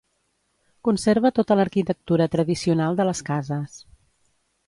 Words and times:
Conserva 0.87 1.31
tota 1.39 1.57
l'arquitectura 1.59 2.27
tradicional 2.37 2.99
de 3.01 3.07
les 3.11 3.23
cases. 3.31 3.77